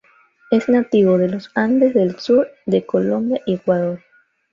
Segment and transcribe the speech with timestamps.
[0.49, 4.01] Es nativo de los Andes del sur de Colombia y Ecuador.